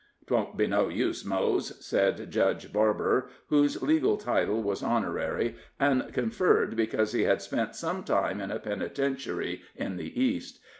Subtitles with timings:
[0.25, 6.75] "Twon't be no use, Mose," said Judge Barber, whose legal title was honorary, and conferred
[6.75, 10.59] because he had spent some time in a penitentiary in the East.